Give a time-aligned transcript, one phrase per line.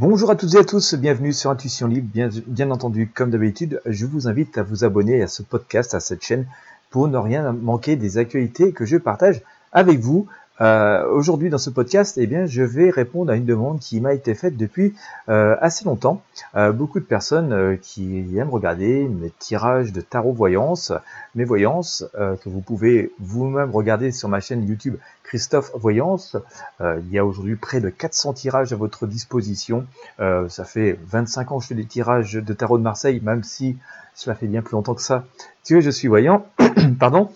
[0.00, 2.08] Bonjour à toutes et à tous, bienvenue sur Intuition Libre.
[2.14, 5.98] Bien, bien entendu, comme d'habitude, je vous invite à vous abonner à ce podcast, à
[5.98, 6.46] cette chaîne,
[6.90, 9.42] pour ne rien manquer des actualités que je partage
[9.72, 10.28] avec vous.
[10.60, 14.12] Euh, Aujourd'hui dans ce podcast, eh bien, je vais répondre à une demande qui m'a
[14.12, 14.94] été faite depuis
[15.28, 16.22] euh, assez longtemps.
[16.56, 20.92] Euh, beaucoup de personnes euh, qui aiment regarder mes tirages de tarot voyance,
[21.34, 26.36] mes voyances euh, que vous pouvez vous-même regarder sur ma chaîne YouTube Christophe Voyance.
[26.80, 29.86] Euh, il y a aujourd'hui près de 400 tirages à votre disposition.
[30.18, 33.76] ça fait 25 ans que je fais des tirages de tarot de Marseille, même si
[34.14, 35.24] cela fait bien plus longtemps que ça
[35.68, 36.46] que je suis voyant.
[36.98, 37.30] Pardon.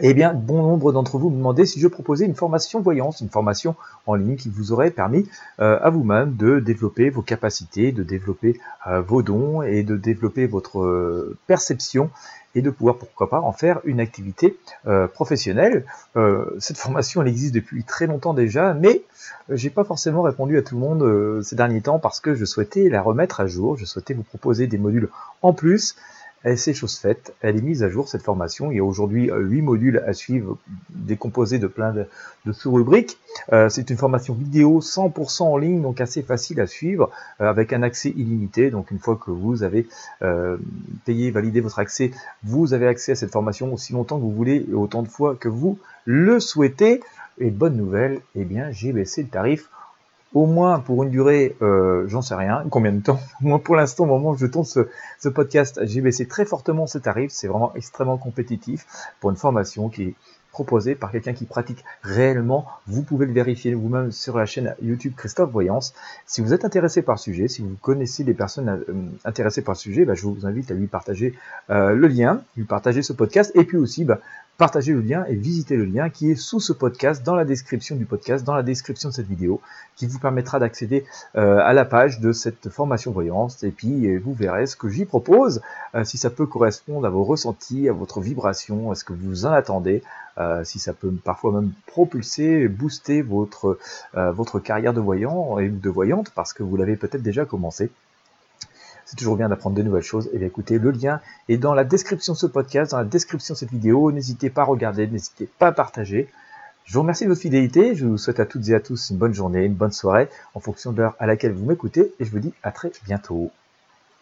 [0.00, 3.28] Eh bien, bon nombre d'entre vous me demandaient si je proposais une formation voyance, une
[3.28, 3.74] formation
[4.06, 5.28] en ligne qui vous aurait permis
[5.60, 10.46] euh, à vous-même de développer vos capacités, de développer euh, vos dons et de développer
[10.46, 12.08] votre euh, perception
[12.54, 14.58] et de pouvoir, pourquoi pas, en faire une activité
[15.14, 15.86] professionnelle.
[16.58, 19.00] Cette formation, elle existe depuis très longtemps déjà, mais
[19.48, 22.90] j'ai pas forcément répondu à tout le monde ces derniers temps parce que je souhaitais
[22.90, 25.08] la remettre à jour, je souhaitais vous proposer des modules
[25.40, 25.96] en plus
[26.56, 28.70] c'est chose faite, elle est mise à jour cette formation.
[28.70, 30.58] Il y a aujourd'hui euh, huit modules à suivre,
[30.90, 33.18] décomposés de plein de, sous-rubriques.
[33.52, 37.72] Euh, c'est une formation vidéo 100% en ligne, donc assez facile à suivre, euh, avec
[37.72, 38.70] un accès illimité.
[38.70, 39.86] Donc une fois que vous avez
[41.04, 42.10] payé, validé votre accès,
[42.44, 45.36] vous avez accès à cette formation aussi longtemps que vous voulez et autant de fois
[45.36, 47.00] que vous le souhaitez.
[47.38, 49.68] Et bonne nouvelle, eh bien j'ai baissé le tarif
[50.34, 53.20] au moins pour une durée, euh, j'en sais rien, combien de temps?
[53.40, 56.98] Moi, pour l'instant, au moment où je tourne ce, podcast, j'ai baissé très fortement ce
[56.98, 57.30] tarif.
[57.32, 58.86] C'est vraiment extrêmement compétitif
[59.20, 60.14] pour une formation qui est
[60.50, 62.66] proposée par quelqu'un qui pratique réellement.
[62.86, 65.94] Vous pouvez le vérifier vous-même sur la chaîne YouTube Christophe Voyance.
[66.26, 69.74] Si vous êtes intéressé par le sujet, si vous connaissez des personnes euh, intéressées par
[69.74, 71.34] le sujet, bah, je vous invite à lui partager
[71.70, 74.18] euh, le lien, lui partager ce podcast, et puis aussi bah,
[74.62, 77.96] partagez le lien et visitez le lien qui est sous ce podcast, dans la description
[77.96, 79.60] du podcast, dans la description de cette vidéo,
[79.96, 81.04] qui vous permettra d'accéder
[81.34, 83.64] euh, à la page de cette formation voyance.
[83.64, 85.62] Et puis euh, vous verrez ce que j'y propose,
[85.96, 89.46] euh, si ça peut correspondre à vos ressentis, à votre vibration, à ce que vous
[89.46, 90.04] en attendez,
[90.62, 93.78] si ça peut parfois même propulser, booster votre,
[94.14, 97.90] votre carrière de voyant et de voyante, parce que vous l'avez peut-être déjà commencé
[99.04, 100.26] c'est toujours bien d'apprendre de nouvelles choses.
[100.26, 103.04] Et eh bien écoutez, le lien est dans la description de ce podcast, dans la
[103.04, 104.12] description de cette vidéo.
[104.12, 106.28] N'hésitez pas à regarder, n'hésitez pas à partager.
[106.84, 107.94] Je vous remercie de votre fidélité.
[107.94, 110.60] Je vous souhaite à toutes et à tous une bonne journée, une bonne soirée en
[110.60, 112.12] fonction de l'heure à laquelle vous m'écoutez.
[112.18, 113.50] Et je vous dis à très bientôt.